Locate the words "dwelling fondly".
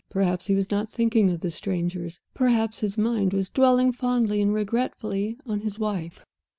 3.51-4.41